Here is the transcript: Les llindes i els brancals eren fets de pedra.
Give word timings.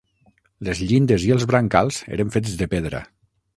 Les 0.69 0.81
llindes 0.91 1.27
i 1.27 1.35
els 1.35 1.45
brancals 1.53 2.01
eren 2.19 2.35
fets 2.39 2.59
de 2.63 2.71
pedra. 2.75 3.07